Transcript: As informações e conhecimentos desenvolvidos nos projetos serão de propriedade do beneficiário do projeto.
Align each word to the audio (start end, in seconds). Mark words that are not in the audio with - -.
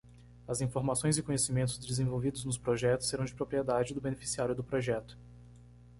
As 0.47 0.61
informações 0.61 1.19
e 1.19 1.21
conhecimentos 1.21 1.77
desenvolvidos 1.77 2.43
nos 2.43 2.57
projetos 2.57 3.07
serão 3.07 3.23
de 3.23 3.35
propriedade 3.35 3.93
do 3.93 4.01
beneficiário 4.01 4.55
do 4.55 4.63
projeto. 4.63 5.15